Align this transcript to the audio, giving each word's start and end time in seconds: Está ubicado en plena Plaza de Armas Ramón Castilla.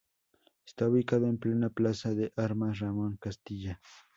Está 0.65 0.87
ubicado 0.89 1.27
en 1.27 1.37
plena 1.37 1.69
Plaza 1.69 2.15
de 2.15 2.33
Armas 2.35 2.79
Ramón 2.79 3.17
Castilla. 3.17 3.79